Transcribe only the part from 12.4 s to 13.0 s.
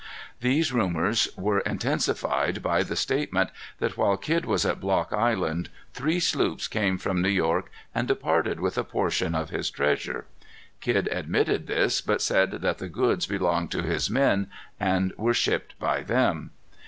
that the